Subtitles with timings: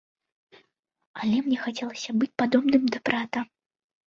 [1.23, 3.39] Але мне хацелася быць падобным да брата.